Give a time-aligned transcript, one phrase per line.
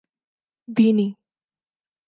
[0.75, 1.07] بینی